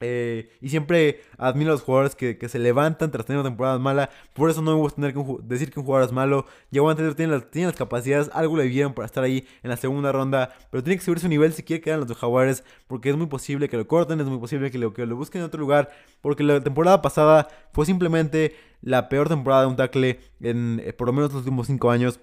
[0.00, 4.10] eh, y siempre admiro a los jugadores que, se levantan tras tener una temporada mala.
[4.32, 6.46] Por eso no me gusta tener que decir que un jugador es malo.
[6.70, 9.76] Llegó antes, tiene las, tiene las capacidades, algo le vieron para estar ahí en la
[9.76, 10.54] segunda ronda.
[10.70, 12.64] Pero tiene que subir su nivel si quiere quedar en los Jaguares.
[12.86, 15.40] Porque es muy posible que lo corten, es muy posible que lo, que lo busquen
[15.40, 15.90] en otro lugar.
[16.20, 21.08] Porque la temporada pasada fue simplemente la peor temporada de un tackle en eh, por
[21.08, 22.20] lo menos los últimos 5 años.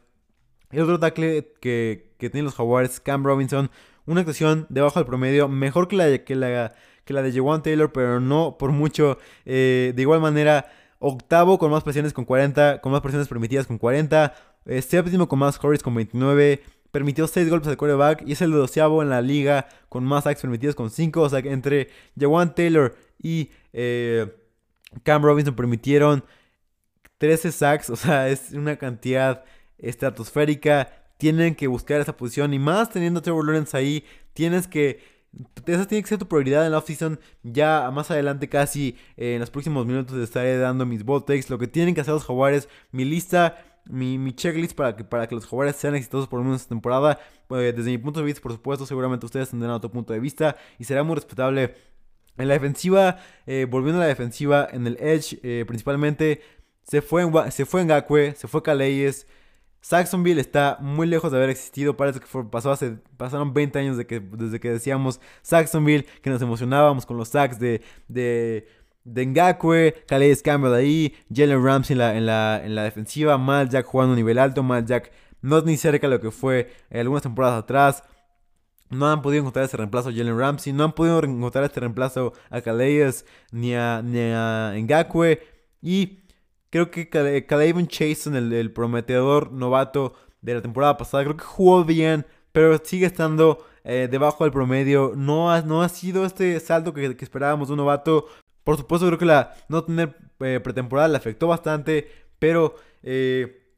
[0.72, 3.70] El otro tackle que, que tienen los Jaguares, Cam Robinson,
[4.06, 6.74] una actuación debajo del promedio, mejor que la que la
[7.06, 9.18] que la de Jawan Taylor, pero no por mucho.
[9.46, 10.66] Eh, de igual manera,
[11.00, 14.34] octavo con más presiones con 40, con más presiones permitidas con 40,
[14.66, 16.64] eh, séptimo con más hurries con 29.
[16.92, 20.42] Permitió 6 golpes al quarterback y es el doceavo en la liga con más sacks
[20.42, 21.22] permitidos con 5.
[21.22, 21.90] O sea que entre
[22.20, 24.34] Jawan Taylor y eh,
[25.04, 26.24] Cam Robinson permitieron
[27.20, 27.90] 13 sacks.
[27.90, 29.44] O sea, es una cantidad
[29.78, 30.90] estratosférica.
[31.18, 34.06] Tienen que buscar esa posición y más teniendo a Trevor Lawrence ahí.
[34.34, 35.15] Tienes que
[35.66, 37.20] esa tiene que ser tu prioridad en la offseason.
[37.44, 41.24] Ya más adelante, casi eh, en los próximos minutos, estaré dando mis ball.
[41.50, 42.70] Lo que tienen que hacer los jaguares.
[42.92, 46.62] Mi lista, mi, checklist para que, para que los jaguares sean exitosos por lo menos
[46.62, 47.20] esta temporada.
[47.48, 50.56] Pues, desde mi punto de vista, por supuesto, seguramente ustedes tendrán otro punto de vista.
[50.80, 51.76] Y será muy respetable.
[52.38, 56.42] En la defensiva, eh, volviendo a la defensiva, en el edge, eh, principalmente,
[56.84, 59.26] se fue, en, se fue en Gakwe, se fue Caleyes.
[59.86, 61.96] Saxonville está muy lejos de haber existido.
[61.96, 67.06] Parece que pasó hace, pasaron 20 años que, desde que decíamos Saxonville, que nos emocionábamos
[67.06, 68.68] con los sacks de, de,
[69.04, 73.70] de Ngakwe, Calais Campbell ahí, Jalen Ramsey en la, en la, en la defensiva, Mal
[73.70, 75.12] Jack jugando a nivel alto, Mal Jack
[75.44, 78.04] no es ni cerca de lo que fue algunas temporadas atrás.
[78.90, 82.34] No han podido encontrar ese reemplazo a Jalen Ramsey, no han podido encontrar este reemplazo
[82.50, 85.44] a Calais ni a, ni a Ngakwe.
[85.84, 86.25] Y
[86.76, 87.08] Creo que
[87.48, 92.78] Calaven Chase, el, el prometedor novato de la temporada pasada, creo que jugó bien, pero
[92.84, 95.14] sigue estando eh, debajo del promedio.
[95.16, 98.26] No ha, no ha sido este salto que, esperábamos de un novato.
[98.66, 103.70] Por supuesto, creo que la no tener eh, pretemporada le afectó bastante, pero eh,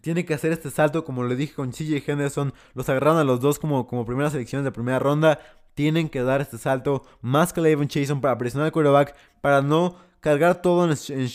[0.00, 2.54] tiene que hacer este salto, como le dije con CJ Henderson.
[2.74, 5.40] Los agarraron a los dos como, como primeras selecciones de primera ronda.
[5.74, 10.05] Tienen que dar este salto más que Calaven Chason para presionar al quarterback, para no
[10.26, 11.28] cargar todo en, en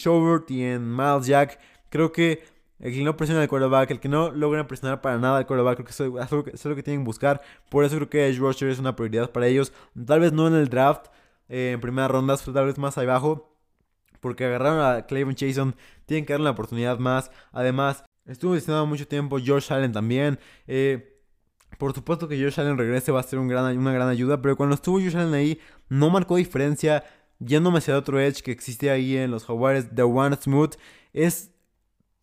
[0.49, 1.59] y en Miles Jack.
[1.89, 2.43] Creo que
[2.77, 5.75] el que no presiona al quarterback, el que no logra presionar para nada al quarterback,
[5.75, 7.41] creo que eso, es lo que tienen que buscar.
[7.69, 9.71] Por eso creo que Edge Rusher es una prioridad para ellos.
[10.05, 11.05] Tal vez no en el draft,
[11.47, 13.55] eh, en primeras rondas, tal vez más abajo.
[14.19, 15.75] Porque agarraron a Clayton Jason,
[16.05, 17.31] tienen que darle una oportunidad más.
[17.53, 20.37] Además, estuvo diciendo mucho tiempo George Allen también.
[20.67, 21.17] Eh,
[21.77, 24.99] por supuesto que George Allen regrese va a ser una gran ayuda, pero cuando estuvo
[24.99, 27.05] George Allen ahí no marcó diferencia.
[27.43, 30.75] Yéndome hacia otro edge que existe ahí en los Jaguares, The One Smooth,
[31.11, 31.51] es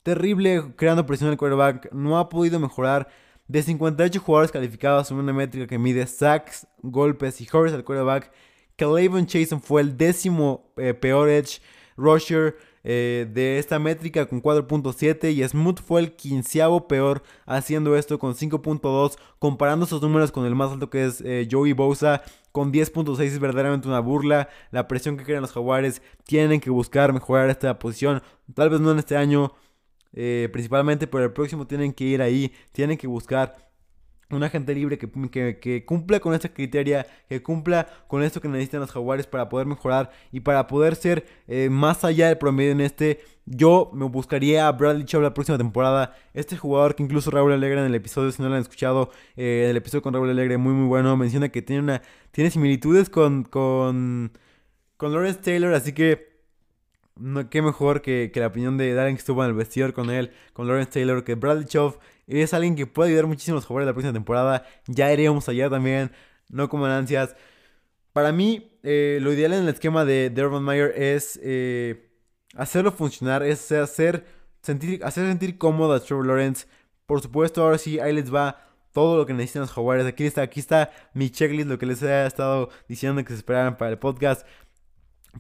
[0.03, 1.93] terrible creando presión al quarterback.
[1.93, 3.09] No ha podido mejorar.
[3.49, 8.31] De 58 jugadores calificados en una métrica que mide sacks, golpes y hurries al quarterback,
[8.77, 11.61] Clavon Chasen fue el décimo eh, peor edge
[11.97, 18.19] rusher eh, de esta métrica con 4.7 y Smooth fue el quinceavo peor haciendo esto
[18.19, 22.73] con 5.2 comparando esos números con el más alto que es eh, Joey Bosa con
[22.73, 24.49] 10.6 es verdaderamente una burla.
[24.71, 28.23] La presión que crean los jaguares tienen que buscar mejorar esta posición
[28.55, 29.53] tal vez no en este año
[30.13, 33.68] eh, principalmente, pero el próximo tienen que ir ahí, tienen que buscar
[34.31, 38.81] un agente libre que, que, cumpla con esta criteria, que cumpla con esto que necesitan
[38.81, 42.81] los jaguares para poder mejorar y para poder ser eh, más allá del promedio en
[42.81, 43.21] este.
[43.47, 46.15] Yo me buscaría a Bradley Chubb la próxima temporada.
[46.35, 49.69] Este jugador que incluso Raúl Alegre en el episodio, si no lo han escuchado, eh,
[49.71, 53.45] el episodio con Raúl Alegre muy muy bueno, menciona que tiene una tiene similitudes con
[53.45, 54.33] con
[54.99, 56.29] con Lawrence Taylor, así que
[57.19, 60.31] no, qué mejor que, la opinión de Darren que estuvo en el vestidor con él,
[60.53, 63.87] con Lawrence Taylor, que Bradley Chubb es alguien que puede ayudar muchísimo a los jugadores
[63.87, 64.65] de la próxima temporada.
[64.87, 66.13] Ya iremos allá también,
[66.49, 67.35] no como ansias.
[68.13, 72.11] Para mí, eh, lo ideal en el esquema de, Urban Meyer es eh,
[72.55, 74.27] hacerlo funcionar, es hacer
[74.63, 76.67] sentir, hacer sentir cómodo a Trevor Lawrence.
[77.07, 80.07] Por supuesto, ahora sí, ahí les va todo lo que necesitan los jugadores.
[80.07, 83.77] Aquí está, aquí está mi checklist, lo que les he estado diciendo que se esperaran
[83.77, 84.47] para el podcast.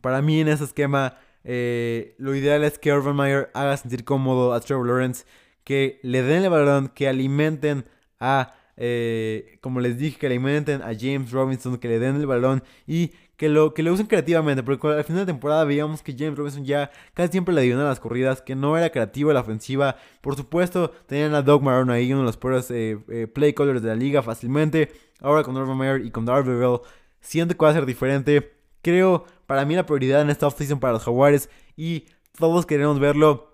[0.00, 4.52] Para mí en ese esquema eh, lo ideal es que Urban Meyer haga sentir cómodo
[4.52, 5.24] a Trevor Lawrence,
[5.68, 7.84] que le den el balón, que alimenten
[8.18, 12.62] a, eh, como les dije, que alimenten a James Robinson, que le den el balón
[12.86, 16.38] y que lo, que lo usen creativamente, porque al final de temporada veíamos que James
[16.38, 19.42] Robinson ya casi siempre le dio a las corridas, que no era creativo en la
[19.42, 19.96] ofensiva.
[20.22, 23.88] Por supuesto, tenían a Doug Marrone ahí, uno de los peores eh, play callers de
[23.88, 24.90] la liga fácilmente.
[25.20, 26.80] Ahora con Urban Meyer y con Darbyville,
[27.20, 28.54] siento que va a ser diferente.
[28.80, 32.06] Creo para mí la prioridad en esta offseason para los Jaguares y
[32.38, 33.47] todos queremos verlo.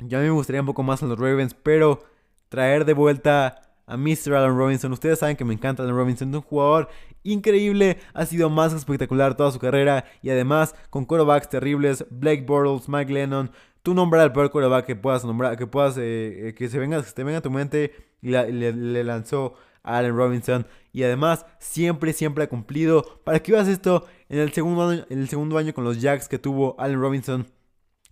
[0.00, 2.02] Ya a mí me gustaría un poco más en los Ravens, pero
[2.48, 4.34] traer de vuelta a Mr.
[4.34, 4.92] Allen Robinson.
[4.92, 6.88] Ustedes saben que me encanta Allen Robinson, es un jugador
[7.22, 12.88] increíble, ha sido más espectacular toda su carrera y además con quarterbacks terribles, Blake Bortles,
[12.88, 13.50] Mike Lennon.
[13.82, 17.02] Tú nombrar al peor quarterback que puedas nombrar, que puedas, eh, eh, que se venga,
[17.02, 20.66] que te venga a tu mente y le lanzó Allen Robinson.
[20.92, 23.20] Y además, siempre, siempre ha cumplido.
[23.24, 24.06] ¿Para qué ibas esto?
[24.28, 27.46] En el segundo año, en el segundo año con los Jacks que tuvo Allen Robinson,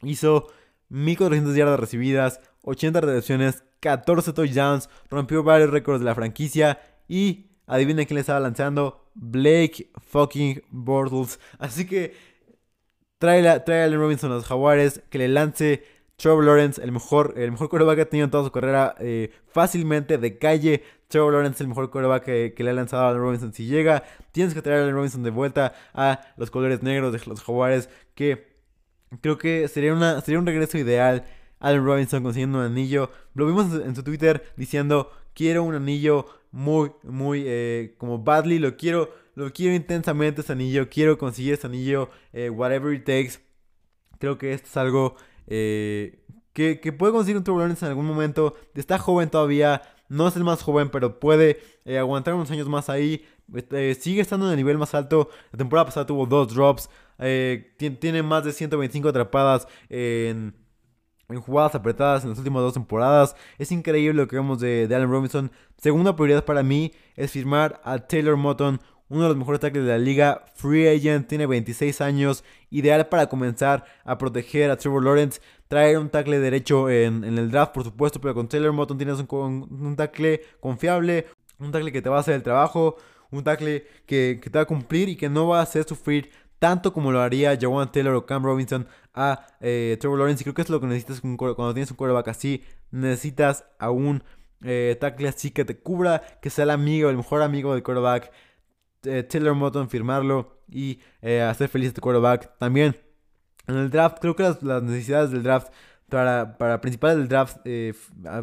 [0.02, 0.48] hizo
[0.88, 6.80] 1400 yardas recibidas, 80 recepciones, 14 touchdowns, rompió varios récords de la franquicia.
[7.08, 9.04] Y adivinen quién le estaba lanzando.
[9.14, 11.40] Blake fucking Bortles.
[11.58, 12.14] Así que
[13.18, 15.02] trae, a Allen Robinson a los Jaguares.
[15.10, 15.84] Que le lance
[16.16, 20.18] Trevor Lawrence, el mejor, el mejor que ha tenido en toda su carrera, eh, fácilmente
[20.18, 20.82] de calle.
[21.08, 23.52] Trevor Lawrence, el mejor quarterback que, le ha lanzado a Allen Robinson.
[23.54, 27.20] Si llega, tienes que traer a Allen Robinson de vuelta a los colores negros de
[27.26, 28.57] los Jaguares, que
[29.20, 31.24] creo que sería, una, sería un regreso ideal.
[31.60, 33.10] Allen Robinson consiguiendo un anillo.
[33.34, 38.76] Lo vimos en su Twitter diciendo, quiero un anillo muy, muy, eh, como badly, lo
[38.76, 43.40] quiero, lo quiero intensamente ese anillo, quiero conseguir ese anillo, eh, whatever it takes.
[44.18, 45.16] Creo que esto es algo
[45.46, 46.18] eh,
[46.52, 48.54] que, puede conseguir un Trevor Lawrence en algún momento.
[48.74, 52.88] Está joven todavía, no es el más joven, pero puede eh, aguantar unos años más
[52.88, 53.24] ahí.
[53.70, 55.30] Eh, sigue estando en el nivel más alto.
[55.52, 56.90] La temporada pasada tuvo dos drops.
[57.18, 60.54] Tiene más de 125 atrapadas en,
[61.44, 63.36] jugadas apretadas en las últimas dos temporadas.
[63.58, 65.50] Es increíble lo que vemos de, de Allen Robinson.
[65.76, 69.92] Segunda prioridad para mí es firmar a Taylor Motton uno de los mejores tackles de
[69.92, 75.40] la liga, free agent, tiene 26 años, ideal para comenzar a proteger a Trevor Lawrence,
[75.68, 79.68] traer un tackle derecho en, el draft, por supuesto, pero con Taylor Moton tienes un,
[79.70, 81.26] un, tackle confiable,
[81.58, 82.96] un tackle que te va a hacer el trabajo,
[83.30, 86.92] un tackle que, te va a cumplir y que no va a hacer sufrir tanto
[86.92, 90.42] como lo haría Jawan Taylor o Cam Robinson a eh, Trevor Lawrence.
[90.42, 92.64] Y creo que es lo que necesitas cuando tienes un quarterback así.
[92.90, 94.22] Necesitas a un
[94.62, 98.32] eh, tackle así que te cubra, que sea el amigo, el mejor amigo del quarterback.
[99.04, 102.58] Eh, Taylor Moton firmarlo y eh, hacer feliz a tu quarterback.
[102.58, 102.96] También
[103.66, 105.72] en el draft, creo que las, necesidades del draft,
[106.08, 107.58] para, para principales del draft,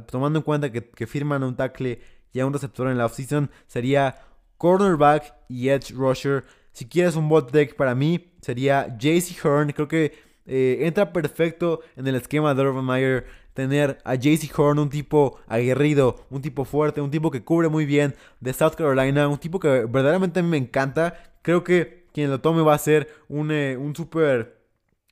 [0.08, 1.99] tomando en cuenta que, que, firman un tackle
[2.32, 4.15] y a un receptor en la offseason, sería
[4.58, 6.45] cornerback y edge rusher.
[6.76, 9.72] Si quieres un bot deck para mí, sería JC Hearn.
[9.72, 10.14] Creo que
[10.46, 13.26] entra perfecto en el esquema de Urban Meyer.
[13.56, 17.86] tener a JC Horn, un tipo aguerrido, un tipo fuerte, un tipo que cubre muy
[17.86, 21.16] bien de South Carolina, un tipo que verdaderamente a mí me encanta.
[21.42, 24.58] Creo que quien lo tome va a ser un, eh, un super,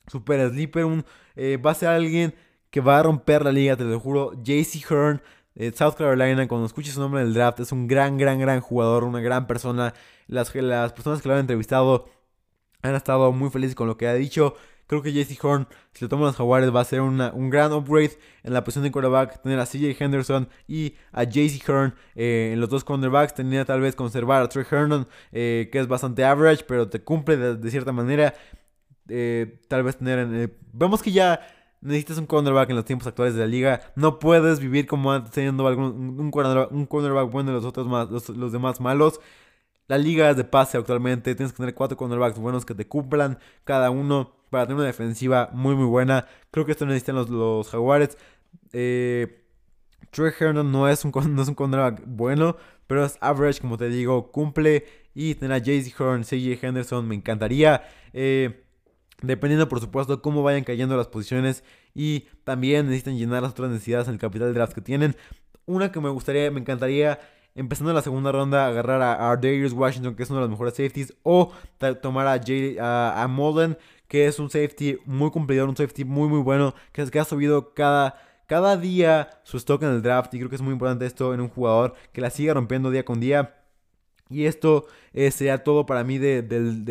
[0.06, 1.04] super sleeper,
[1.36, 2.34] eh, va a ser alguien
[2.70, 4.32] que va a romper la liga, te lo juro.
[4.42, 5.22] JC Hearn,
[5.54, 8.60] de South Carolina, cuando escuches su nombre en el draft, es un gran, gran, gran
[8.60, 9.94] jugador, una gran persona.
[10.26, 12.08] Las, las personas que lo han entrevistado
[12.82, 14.56] han estado muy felices con lo que ha dicho.
[14.86, 18.18] Creo que JC Horn, si lo toman los Jaguares, va a ser un gran upgrade
[18.42, 19.40] en la posición de quarterback.
[19.40, 23.32] Tener a CJ Henderson y a JC Horn eh, en los dos cornerbacks.
[23.32, 27.36] Tenía tal vez conservar a Trey Herndon, eh, que es bastante average, pero te cumple
[27.38, 28.34] de, cierta manera.
[29.08, 30.50] Eh, tal vez tener.
[30.72, 31.40] vemos que ya
[31.80, 33.80] necesitas un cornerback en los tiempos actuales de la liga.
[33.96, 38.82] No puedes vivir como teniendo algún, un, cornerback, bueno y los otros más, los demás
[38.82, 39.18] malos.
[39.86, 41.34] La liga es de pase actualmente.
[41.34, 45.50] Tienes que tener cuatro cornerbacks buenos que te cumplan cada uno para tener una defensiva
[45.52, 46.26] muy muy buena.
[46.50, 48.16] Creo que esto necesitan los, los Jaguares.
[48.72, 49.44] Eh,
[50.10, 53.88] Trey Herndon no es, un, no es un cornerback bueno, pero es average, como te
[53.88, 54.86] digo, cumple.
[55.14, 57.84] Y tener a JC Horn, CJ Henderson, me encantaría.
[58.12, 58.64] Eh,
[59.22, 61.62] dependiendo, por supuesto, cómo vayan cayendo las posiciones.
[61.94, 65.16] Y también necesitan llenar las otras necesidades en el capital de draft que tienen.
[65.66, 67.20] Una que me gustaría, me encantaría
[67.54, 71.14] empezando la segunda ronda, agarrar a, Darius Washington, que es uno de los mejores safeties,
[71.22, 71.52] o
[72.02, 76.40] tomar a, Jay, a, Molden, que es un safety muy cumplidor, un safety muy, muy
[76.40, 80.34] bueno, que, que ha subido cada, cada día su stock en el draft.
[80.34, 83.04] Y creo que es muy importante esto en un jugador que la siga rompiendo día
[83.04, 83.54] con día.
[84.30, 86.42] Y esto eh, sea todo para mí de,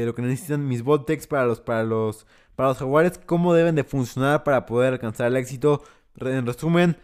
[0.06, 3.20] lo que necesitan mis Voltex para los, para los, para los Jaguares.
[3.26, 5.84] Cómo deben de funcionar para poder alcanzar el éxito.
[6.20, 6.96] En resumen,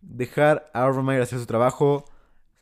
[0.00, 2.04] dejar a Meyer hacer su trabajo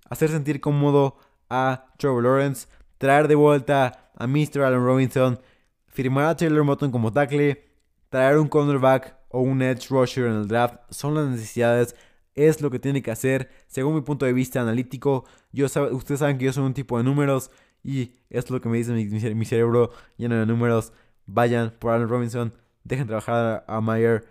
[0.08, 1.16] hacer sentir cómodo
[1.48, 2.68] a Trevor Lawrence,
[2.98, 4.62] traer de vuelta a Mr.
[4.62, 5.40] Allen Robinson,
[5.86, 7.64] firmar a Taylor Moton como tackle,
[8.08, 11.94] traer un cornerback o un edge rusher en el draft son las necesidades,
[12.34, 15.24] es lo que tiene que hacer según mi punto de vista analítico.
[15.52, 17.50] Yo ustedes saben que yo soy un tipo de números
[17.82, 20.92] y es lo que me dice mi, cerebro lleno de números.
[21.26, 24.24] Vayan por Allen Robinson, dejen trabajar a Meyer,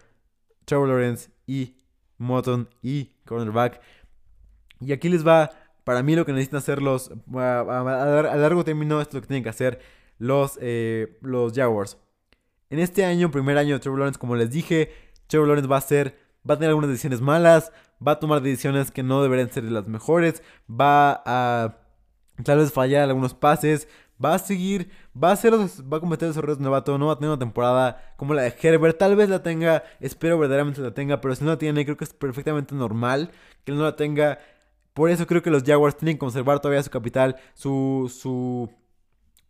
[0.66, 1.76] Trevor Lawrence y
[2.18, 3.82] Moton y cornerback.
[4.80, 5.52] Y aquí les va
[5.88, 7.10] para mí lo que necesitan hacer los...
[7.34, 9.80] A, largo término esto es lo que tienen que hacer
[10.18, 11.98] los, eh, los Jaguars.
[12.70, 14.92] En este año, primer año de Trevor Lawrence, como les dije,
[15.28, 16.20] Trevor Lawrence va a ser...
[16.50, 17.72] Va a tener algunas decisiones malas,
[18.06, 21.78] va a tomar decisiones que no deberían ser las mejores, va a
[22.44, 23.88] tal vez fallar algunos pases,
[24.24, 27.16] va a seguir, va a hacer va a cometer esos errores novato, no va a
[27.16, 31.22] tener una temporada como la de Herbert, tal vez la tenga, espero verdaderamente la tenga,
[31.22, 33.32] pero si no la tiene, creo que es perfectamente normal
[33.64, 34.40] que no la tenga.
[34.98, 38.68] Por eso creo que los Jaguars tienen que conservar todavía su capital, su, su,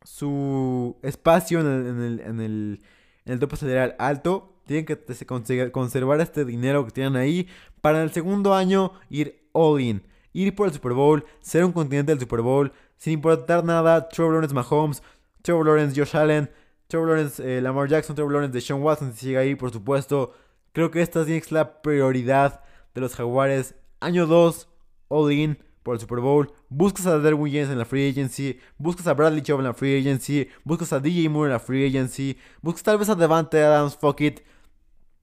[0.04, 2.82] su espacio en el, en el, en el,
[3.24, 4.60] en el tope salarial alto.
[4.66, 7.48] Tienen que conservar este dinero que tienen ahí
[7.80, 10.04] para el segundo año ir all in.
[10.34, 14.10] Ir por el Super Bowl, ser un continente del Super Bowl, sin importar nada.
[14.10, 15.02] Trevor Lawrence Mahomes,
[15.44, 16.52] Trevor Lawrence Josh Allen,
[16.90, 20.34] Trevor Lawrence eh, Lamar Jackson, Trevor Lawrence de Sean Watson, si sigue ahí, por supuesto.
[20.74, 23.76] Creo que esta es la prioridad de los Jaguares.
[24.02, 24.68] Año 2,
[25.10, 26.52] all in por el Super Bowl.
[26.70, 28.60] Buscas a Derwin James en la free agency.
[28.78, 30.50] Buscas a Bradley Chubb en la free agency.
[30.66, 32.38] Buscas a DJ Moore en la free agency.
[32.62, 34.42] Buscas tal vez a Devante Adams, fuck it.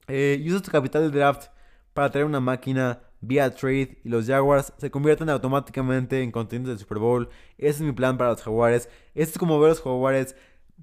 [0.09, 1.49] Eh, usas tu capital de draft
[1.93, 6.79] para traer una máquina vía trade y los Jaguars se convierten automáticamente en contendientes del
[6.79, 7.29] Super Bowl.
[7.59, 8.89] Ese es mi plan para los Jaguares.
[9.15, 10.35] Este es como ver los Jaguares.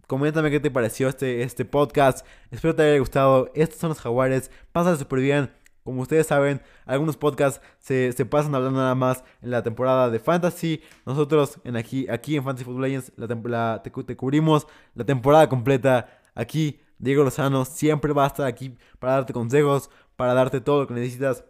[0.08, 2.26] Coméntame qué te pareció este, este podcast.
[2.52, 3.52] Espero te haya gustado.
[3.56, 4.52] Estos son los Jaguares.
[4.72, 5.61] Pásale súper bien.
[5.84, 10.82] Como ustedes saben, algunos podcasts se, pasan hablando nada más en la temporada de Fantasy.
[11.06, 16.22] Nosotros en aquí, aquí en Fantasy Football Legends la, te, cubrimos la temporada completa.
[16.36, 20.88] Aquí Diego Lozano siempre va a estar aquí para darte consejos, para darte todo lo
[20.88, 21.44] que necesitas.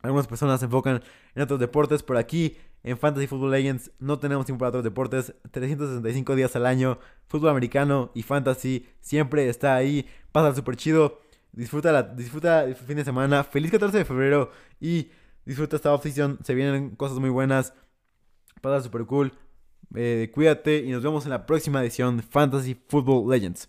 [0.00, 1.02] Algunas personas se enfocan
[1.34, 5.34] en otros deportes, pero aquí en Fantasy Football Legends no tenemos tiempo para otros deportes.
[5.50, 10.06] 365 días al año, fútbol americano y fantasy siempre está ahí.
[10.32, 11.20] Pasa súper chido.
[11.52, 13.44] Disfruta, la, disfruta el fin de semana.
[13.44, 15.10] Feliz 14 de febrero y
[15.44, 16.38] disfruta esta off-season.
[16.44, 17.74] Se vienen cosas muy buenas.
[18.60, 19.32] Pasa super cool.
[19.94, 23.68] Eh, cuídate y nos vemos en la próxima edición de Fantasy Football Legends.